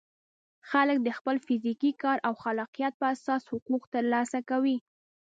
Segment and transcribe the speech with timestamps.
[0.69, 4.77] خلک د خپل فزیکي کار او خلاقیت په اساس حقوق ترلاسه کوي.